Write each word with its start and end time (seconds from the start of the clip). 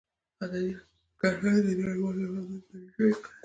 ازادي 0.43 0.71
راډیو 0.73 0.83
د 1.11 1.17
کرهنه 1.19 1.59
د 1.65 1.67
نړیوالو 1.79 2.21
نهادونو 2.33 2.63
دریځ 2.69 2.89
شریک 2.93 3.17
کړی. 3.23 3.33